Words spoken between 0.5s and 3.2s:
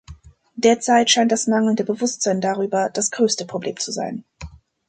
Derzeit scheint das mangelnde Bewusstsein darüber das